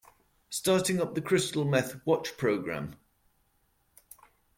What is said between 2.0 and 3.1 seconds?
Watch Program...